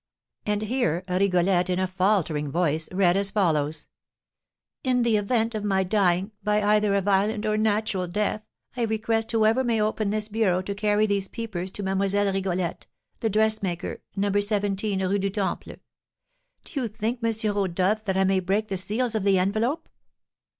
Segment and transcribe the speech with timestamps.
[0.47, 3.85] And here Rigolette, in a faltering voice, read as follows:
[4.83, 8.43] "'In the event of my dying by either a violent or natural death,
[8.75, 12.33] I request whoever may open this bureau to carry these papers to Mlle.
[12.33, 12.87] Rigolette,
[13.19, 14.31] dressmaker, No.
[14.39, 15.75] 17 Rue du Temple.'
[16.63, 17.31] Do you think, M.
[17.53, 19.87] Rodolph, that I may break the seals of the envelope?"